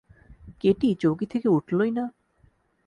Katie 0.61 0.89
চৌকি 0.95 1.25
থেকে 1.25 1.47
উঠলই 1.47 1.91
না। 1.91 2.05